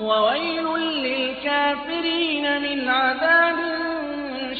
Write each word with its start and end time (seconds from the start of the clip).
وويل 0.00 0.66
للكافرين 0.78 2.62
من 2.62 2.88
عذاب 2.88 3.56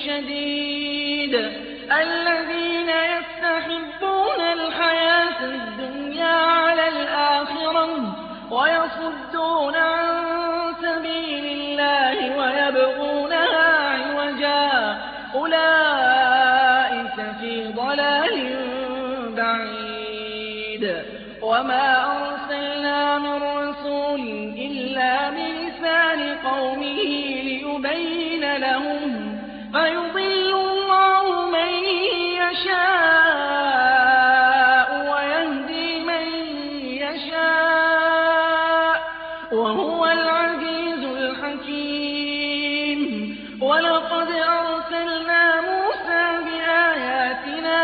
شديد. 0.07 1.35
الذين 1.93 2.89
يستحبون 2.89 4.41
الحياة 4.41 5.45
الدنيا 5.45 6.35
على 6.35 6.89
الآخرة 6.89 8.17
لهم 28.65 29.39
فيضل 29.73 30.53
الله 30.55 31.25
من 31.57 31.71
يشاء 33.25 34.89
ويهدي 35.11 35.89
من 36.11 36.27
يشاء 37.05 38.97
وهو 39.53 40.01
العزيز 40.07 41.03
الحكيم. 41.21 43.01
ولقد 43.63 44.31
أرسلنا 44.61 45.43
موسى 45.71 46.25
بآياتنا 46.47 47.83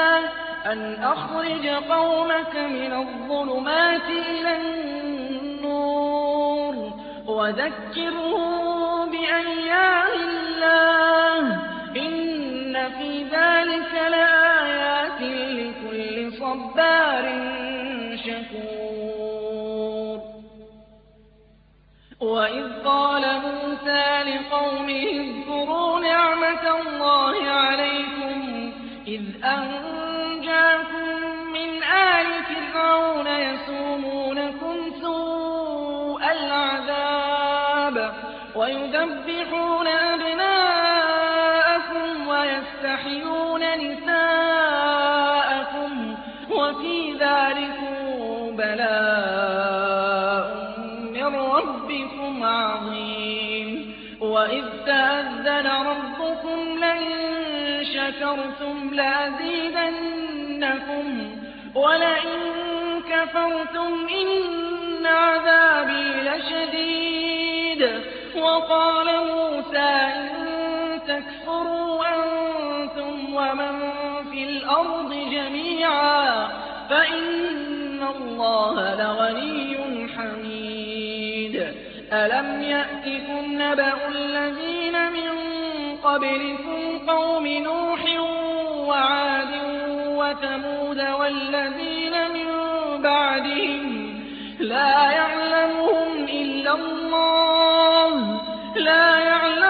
أن 0.73 0.81
أخرج 1.03 1.65
قومك 1.67 2.55
من 2.57 2.93
الظلمات 2.93 4.09
إلى 4.31 4.53
النور 4.57 5.71
وذكرهم 7.27 8.30
صبار 16.51 17.25
شكور. 18.25 20.19
وإذ 22.21 22.83
قال 22.85 23.25
موسى 23.41 24.23
لقومه 24.23 25.03
اذكروا 25.03 26.01
نعمة 26.01 26.81
الله 26.81 27.51
عليكم 27.51 28.73
إذ 29.07 29.45
أنجاكم 29.45 31.09
من 31.53 31.83
آل 31.83 32.27
فرعون 32.45 33.27
يسومونكم 33.27 34.77
سوء 35.03 36.23
العذاب 36.33 38.15
ويذبحون 38.57 39.87
أبناءكم 39.87 40.89
ويستحيون 42.29 43.63
نساءكم 43.79 44.31
وفي 46.51 47.13
ذلكم 47.13 47.97
بلاء 48.57 50.45
من 51.13 51.37
ربكم 51.37 52.43
عظيم. 52.43 53.95
وإذ 54.21 54.65
تأذن 54.87 55.67
ربكم 55.67 56.79
لئن 56.79 57.11
شكرتم 57.85 58.95
لأزيدنكم 58.95 60.17
ولئن 61.75 62.41
كفرتم 63.11 64.07
إن 64.09 65.07
عذابي 65.07 66.07
لشديد. 66.29 67.83
وقال 68.37 69.07
موسى 69.27 69.79
إن 69.79 70.29
تكفروا 71.07 72.05
أنتم 72.15 73.35
ومن 73.35 73.90
فإن 76.91 78.03
الله 78.17 78.95
لغني 78.95 80.09
حميد. 80.17 81.75
ألم 82.13 82.63
يأتكم 82.63 83.63
نبأ 83.63 84.09
الذين 84.09 85.13
من 85.13 85.31
قبلكم 86.05 87.07
قوم 87.07 87.47
نوح 87.47 88.01
وعاد 88.89 89.49
وثمود 90.07 91.01
والذين 91.21 92.13
من 92.33 92.49
بعدهم 93.03 94.15
لا 94.61 95.11
يعلمهم 95.11 96.25
إلا 96.25 96.75
الله 96.75 98.41
لا 98.77 99.19
يعلمهم 99.19 99.70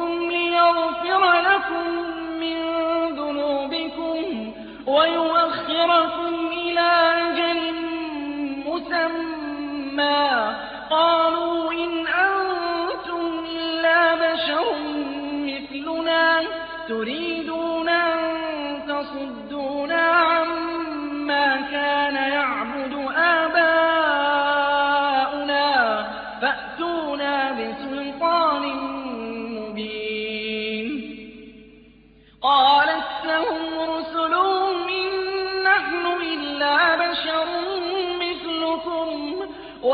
ليغفر 1.21 1.41
لكم 1.41 1.87
من 2.39 2.57
ذنوبكم 3.15 4.53
ويؤخركم 4.87 6.33
إلى 6.53 6.89
أجل 7.29 7.73
مسمى. 8.65 10.55
قالوا 10.89 11.73
إن 11.73 12.07
أنتم 12.07 13.45
إلا 13.55 14.15
بشر 14.15 14.65
مثلنا. 15.45 16.41
تريدون 16.87 17.20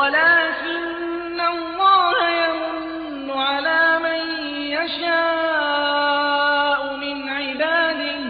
ولكن 0.08 1.40
الله 1.42 2.16
يمن 2.30 3.32
على 3.32 4.00
من 4.00 4.22
يشاء 4.78 6.00
من 6.96 7.30
عباده 7.30 8.24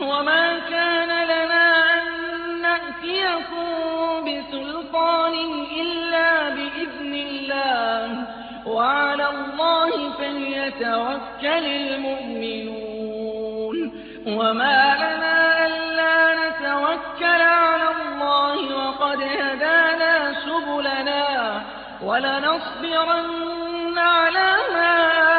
وما 0.00 0.58
كان 0.70 1.08
لنا 1.24 1.66
أن 1.94 2.04
نأتيكم 2.62 3.68
بسلطان 4.26 5.34
إلا 5.80 6.48
بإذن 6.48 7.14
الله 7.14 8.08
وعلى 8.66 9.28
الله 9.28 10.12
فليتوكل 10.18 11.64
المؤمنون. 11.84 13.14
ولنصبرن 22.14 23.98
على 23.98 24.56
ما 24.74 24.94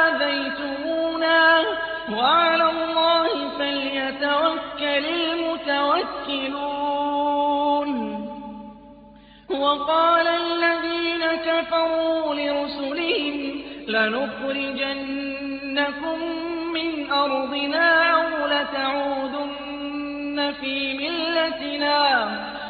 آذيتمونا. 0.08 1.64
وعلى 2.12 2.70
الله 2.70 3.50
فليتوكل 3.60 4.86
المتوكلون. 4.86 5.46
وَقَالَ 9.50 10.28
الَّذِينَ 10.28 11.36
كَفَرُوا 11.36 12.36
لِرُسُلِهِمْ 12.36 13.62
لَنُخْرِجَنَّكُم 13.88 16.20
مِّنْ 16.74 17.12
أَرْضِنَا 17.12 18.12
أَوْ 18.12 18.48
لَتَعُودُنَّ 18.48 20.54
فِي 20.62 20.98
مِلَّتِنَا. 20.98 22.30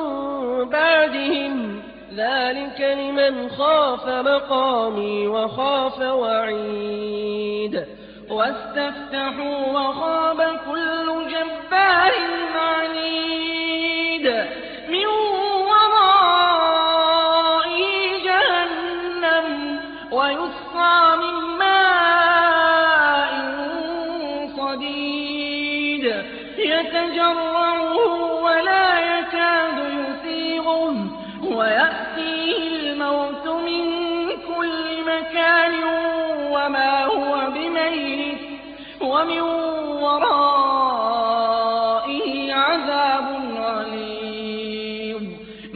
بَعْدِهِمْ 0.69 1.82
ۚ. 1.82 1.84
ذَٰلِكَ 2.14 2.81
لِمَنْ 2.81 3.49
خَافَ 3.49 4.08
مَقَامِي 4.08 5.29
وَخَافَ 5.29 6.00
وَعِيدِ. 6.00 7.84
وَاسْتَفْتَحُوا 8.31 9.73
وَخَابَ 9.73 10.61
كُلُّ 10.70 11.29
جَبَّارٍ 11.29 12.12
عَنِيدٍ. 12.55 14.46
مِّن 14.88 15.21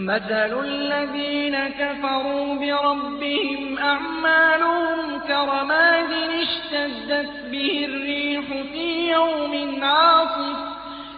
مَّثَلُ 0.07 0.61
الَّذِينَ 0.65 1.69
كَفَرُوا 1.69 2.55
بِرَبِّهِمْ 2.55 3.79
أَعْمَالُهُمْ 3.79 5.19
كَرَمَادٍ 5.29 6.13
اشْتَدَّتْ 6.43 7.31
بِهِ 7.51 7.85
الرِّيحُ 7.89 8.45
فِي 8.73 9.09
يَوْمٍ 9.11 9.85
عَاصِفٍ. 9.85 10.59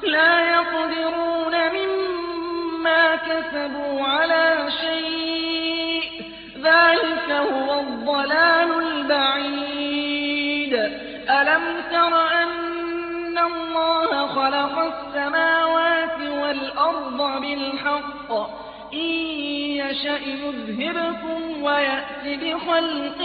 لَّا 0.03 0.41
يَقْدِرُونَ 0.51 1.55
مِمَّا 1.77 3.17
كَسَبُوا 3.17 4.07
عَلَىٰ 4.07 4.69
شَيْءٍ 4.81 6.03
ۚ. 6.03 6.23
ذَٰلِكَ 6.59 7.31
هُوَ 7.31 7.81
الضَّلَالُ 7.81 8.71
الْبَعِيدُ. 8.87 10.75
أَلَمْ 11.31 11.63
تَرَ 11.93 12.29
أَنَّ 12.43 13.39
اللَّهَ 13.39 14.27
خَلَقَ 14.27 14.79
السَّمَاوَاتِ 14.79 16.21
وَالْأَرْضَ 16.21 17.41
بِالْحَقِّ 17.41 18.33
ۚ؟ 18.49 18.58
يَشَأْ 19.89 20.19
يُذْهِبْكُمْ 20.19 21.63
وَيَأْتِ 21.63 22.25
بِخَلْقٍ 22.25 23.19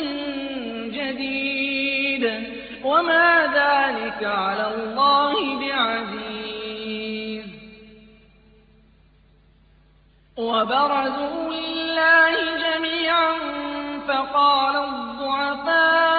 جَدِيدٍ 0.97 2.23
ۚ 2.43 2.85
وَمَا 2.85 3.27
ذَٰلِكَ 3.57 4.23
عَلَى 4.23 4.67
اللَّهِ 4.75 5.35
بِعَزِيزٍ 5.59 7.45
وَبَرَزُوا 10.37 11.53
لِلَّهِ 11.53 12.35
جَمِيعًا 12.65 13.33
فَقَالَ 14.07 14.75
الضُّعَفَاءُ 14.75 16.12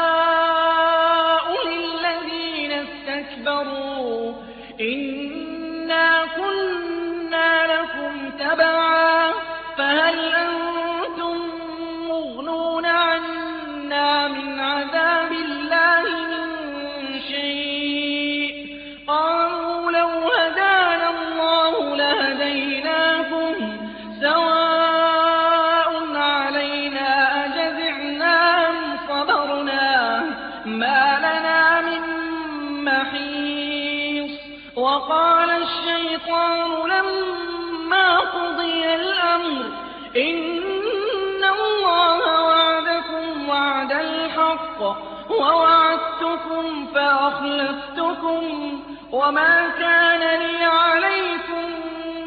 الْحَقِّ 44.81 45.31
وَوَعَدتُّكُمْ 45.31 46.87
فَأَخْلَفْتُكُمْ 46.95 48.43
ۖ 48.79 48.81
وَمَا 49.15 49.69
كَانَ 49.79 50.41
لِيَ 50.41 50.65
عَلَيْكُم 50.65 51.67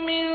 مِّن 0.06 0.26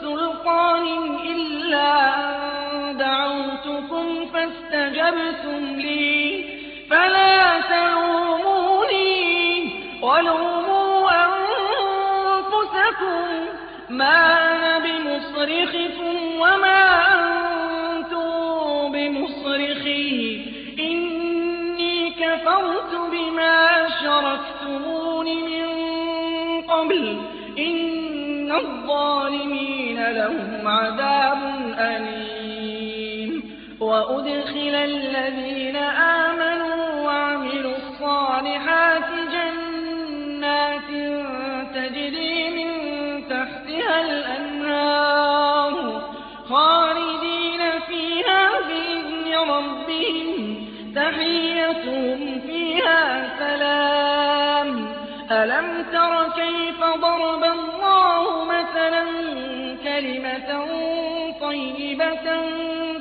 سُلْطَانٍ 0.00 0.86
إِلَّا 1.20 2.16
أَن 2.16 2.96
دَعَوْتُكُمْ 2.96 4.26
فَاسْتَجَبْتُمْ 4.32 5.62
لِي 5.80 6.42
ۖ. 6.42 6.44
فَلَا 6.90 7.60
تَلُومُونِي 7.60 9.26
وَلُومُوا 10.02 11.10
أَنفُسَكُم 11.24 13.24
ۖ. 13.46 13.48
مَّا 13.90 14.18
أَنَا 14.56 14.78
بِمُصْرِخِكُمْ 14.78 16.05
بِمَا 23.16 23.86
أَشْرَكْتُمُونِ 23.86 25.26
مِن 25.26 25.66
قَبْلُ 26.62 27.16
ۗ 27.16 27.18
إِنَّ 27.58 28.52
الظَّالِمِينَ 28.52 29.98
لَهُمْ 30.10 30.68
عَذَابٌ 30.68 31.40
أَلِيمٌ 31.78 33.30
وَأُدْخِلَ 33.80 34.74
الَّذِينَ 34.90 35.75
أَلَمْ 55.30 55.84
تَرَ 55.92 56.28
كَيْفَ 56.28 56.80
ضَرَبَ 56.80 57.44
اللَّهُ 57.44 58.44
مَثَلًا 58.44 59.04
كَلِمَةً 59.84 60.50
طَيِّبَةً 61.40 62.26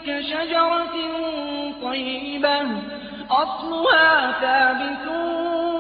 كَشَجَرَةٍ 0.08 0.96
طَيِّبَةٍ 1.84 2.62
أَصْلُهَا 3.32 4.32
ثَابِتٌ 4.42 5.08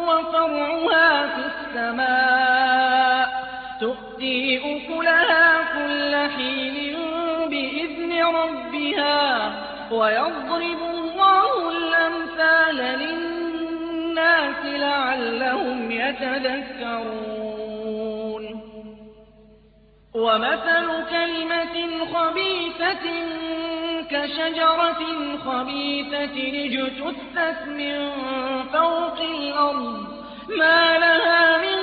وَفَرْعُهَا 0.10 1.28
فِي 1.28 1.42
السَّمَاءِ 1.52 3.28
تُؤْتِي 3.80 4.58
أُكُلَهَا 4.58 5.48
كُلَّ 5.75 6.14
حِينٍ 6.36 6.96
بِإِذْنِ 7.50 8.24
رَبِّهَا 8.24 9.50
ۗ 9.50 9.94
وَيَضْرِبُ 9.94 10.85
لَعَلَّهُمْ 16.22 16.36
يَتَذَكَّرُونَ 16.46 17.66
وَمَثَلُ 20.16 20.88
كَلِمَةٍ 21.10 22.06
خَبِيثَةٍ 22.14 23.06
كَشَجَرَةٍ 24.12 25.04
خَبِيثَةٍ 25.46 26.38
اجْتُثَّتْ 26.66 27.68
مِن 27.68 27.96
فَوْقِ 28.74 29.20
الْأَرْضِ 29.22 29.98
مَا 30.60 30.98
لَهَا 30.98 31.58
مِن 31.58 31.80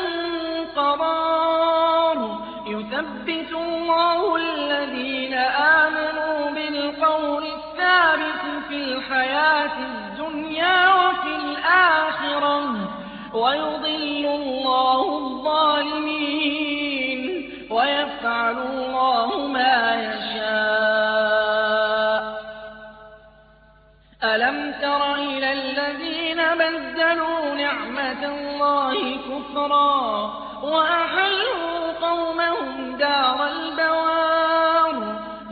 قَرَارٍ. 0.77 2.19
يُثَبِّتُ 2.67 3.53
اللَّهُ 3.53 4.37
الَّذِينَ 4.37 5.35
آمَنُوا 5.85 6.51
بِالْقَوْلِ 6.51 7.45
الثَّابِتِ 7.45 8.43
فِي 8.69 8.75
الْحَيَاةِ 8.75 9.77
الدُّنْيَا 9.79 10.95
وَفِي 10.95 11.33
الْآخِرَةِ 11.37 12.61
ۖ. 12.61 12.92
وَيُضِلُّ 13.35 14.27
اللَّهُ 14.27 15.19
الظَّالِمِينَ 15.19 17.21
وَيَفْعَلُ 17.71 18.59
اللَّهُ 18.59 19.47
مَا 19.47 19.95
يَشَاءُ 20.09 22.23
ۗ. 22.33 22.35
أَلَمْ 24.25 24.73
تَرَ 24.83 25.15
إِلَى 25.15 25.53
الَّذِينَ 25.53 26.41
بَدَّلُوا 26.61 27.55
نعمة 27.55 28.23
اللَّهِ 28.35 29.17
كُفْرًا 29.29 29.93
وَأَحَلُّوا 30.63 31.93
قَوْمَهُمْ 32.09 32.97
دَارَ 32.97 33.39
الْبَوَارِ 33.47 34.95
ۖ. 34.95 34.97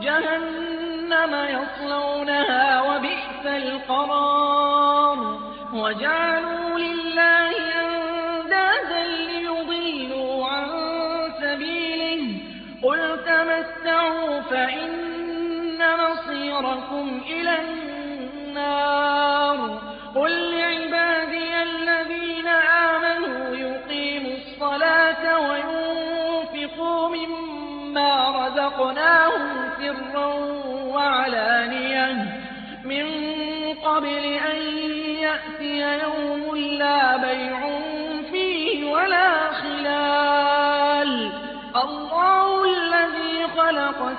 جَهَنَّمَ 0.03 1.33
يَصْلَوْنَهَا 1.57 2.63
ۖ 2.81 2.83
وَبِئْسَ 2.89 3.43
الْقَرَارُ. 3.45 5.17
قُلْ 12.83 13.19
تَمَتَّعُوا 13.25 14.41
فَإِنَّ 14.41 15.79
مَصِيرَكُمْ 15.99 17.21
إِلَى 17.29 17.55
النَّارِ 17.61 19.57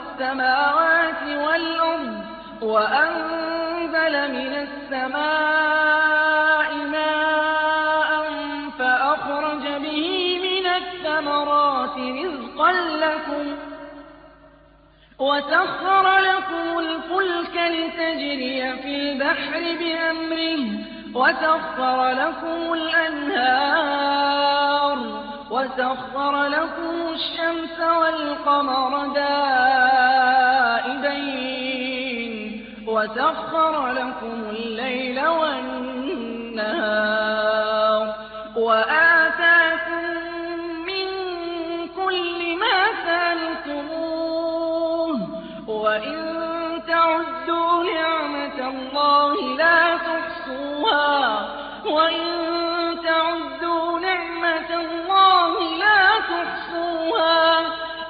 السَّمَاوَاتِ 0.02 1.22
وَالْأَرْضَ 1.22 2.14
وَأَنزَلَ 2.62 4.14
مِنَ 4.36 4.52
السَّمَاءِ 4.66 6.70
مَاءً 6.74 8.10
فَأَخْرَجَ 8.78 9.64
بِهِ 9.84 10.06
مِنَ 10.48 10.66
الثَّمَرَاتِ 10.66 11.96
رِزْقًا 11.98 12.72
لَّكُمْ 12.72 13.44
ۖ 13.56 13.58
وَسَخَّرَ 15.18 16.06
لَكُمُ 16.30 16.66
الْفُلْكَ 16.78 17.56
لِتَجْرِيَ 17.76 18.60
فِي 18.82 18.92
الْبَحْرِ 19.02 19.60
بِأَمْرِهِ 19.80 20.62
وَسَخَّرَ 21.14 21.98
لَكُمُ 22.22 22.60
الْأَنْهَارَ 22.72 24.18
وَسَخَّرَ 25.50 26.34
لَكُمُ 26.46 26.96
الشَّمْسَ 27.16 27.78
وَالْقَمَرَ 27.80 28.92
دَائِبَيْنِ 29.06 29.41
وَسَخَّرَ 33.02 33.86
لَكُمُ 33.92 34.38
اللَّيْلَ 34.50 35.26
وَالنَّهَارَ 35.26 36.54
وَآتَاكُم 38.56 40.04
مِّن 40.86 41.06
كُلِّ 41.98 42.40
مَا 42.62 42.78
سَأَلْتُمُوهُ 43.06 44.38
ۚ 45.18 45.20
وَإِن 45.68 46.18
تَعُدُّوا 46.86 47.74
نِعْمَةَ 47.94 48.58
اللَّهِ 48.70 49.34
لَا 49.56 49.96
تُحْصُوهَا 49.96 51.18
ۗ 51.84 51.86
وَإِن 51.86 52.28
تَعُدُّوا 53.06 53.98
نِعْمَةَ 53.98 54.70
اللَّهِ 54.84 55.52
لَا 55.82 56.02
تُحْصُوهَا 56.32 57.62
ۗ 57.62 57.64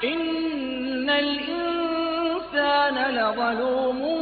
إِنَّ 0.05 1.11
الْإِنسَانَ 1.11 2.97
لَظَلُومٌ 3.17 4.22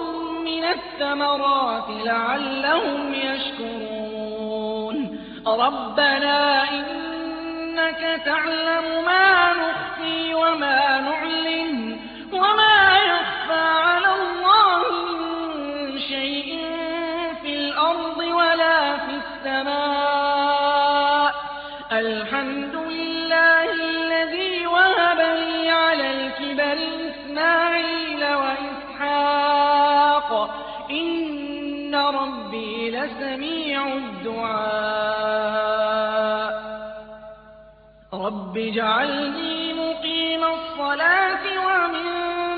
الثَّمَرَاتِ 0.71 1.89
لَعَلَّهُمْ 1.89 3.13
يَشْكُرُونَ. 3.13 5.19
رَبَّنَا 5.47 6.69
إِنَّكَ 6.69 8.21
تَعْلَمُ 8.25 9.05
مَا 9.05 9.53
نُخْفِي 9.53 10.33
وَمَا 10.33 10.99
نُعْلِنُ. 10.99 11.90
إِنَّ 31.91 31.97
رَبِّي 31.97 32.91
لَسَمِيعُ 32.91 33.87
الدُّعَاءِ. 33.87 34.51
رَبِّ 38.13 38.57
اجْعَلْنِي 38.57 39.73
مُقِيمَ 39.73 40.43
الصَّلَاةِ 40.43 41.43
وَمِن 41.67 42.07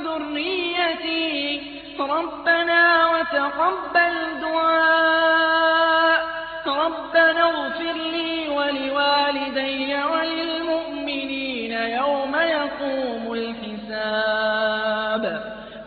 ذُرِّيَّتِي 0.03 1.59
ۚ. 1.59 1.61
رَبَّنَا 2.01 3.07
وَتَقَبَّلْ 3.09 4.39
دُعَاءِ. 4.41 6.19
رَبَّنَا 6.67 7.43
اغْفِرْ 7.49 7.93
لِي 7.93 8.49
وَلِوَالِدَيَّ 8.49 10.03
وَلِلْمُؤْمِنِينَ 10.03 11.71
يَوْمَ 11.71 12.35
يَقُومُ 12.35 13.33
الْحِسَابُ. 13.33 15.23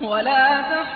وَلَا 0.03 0.61
تَحْسَبَنَّ 0.61 0.96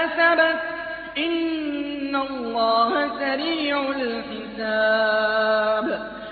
كسبت. 0.00 0.60
إن 1.18 2.16
الله 2.16 3.18
سريع 3.18 3.80
الحساب. 3.96 5.86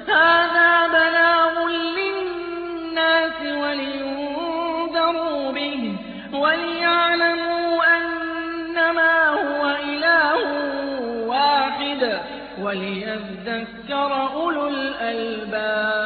هذا 0.09 0.87
بلاغ 0.87 1.69
للناس 1.69 3.41
ولينذروا 3.63 5.53
به 5.53 5.97
وليعلموا 6.33 7.83
أنما 7.97 9.29
هو 9.29 9.77
إله 9.85 10.41
واحد 11.27 12.21
وليذكر 12.61 14.11
أولو 14.35 14.69
الألباب. 14.69 15.98